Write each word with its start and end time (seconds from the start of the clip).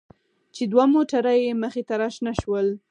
چې 0.55 0.63
دوه 0.71 0.85
موټره 0.93 1.33
يې 1.43 1.51
مخې 1.63 1.83
ته 1.87 1.93
راشنه 2.01 2.33
شول. 2.41 2.67